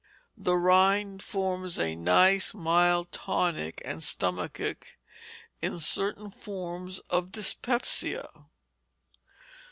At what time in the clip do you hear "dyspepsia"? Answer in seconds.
7.31-8.27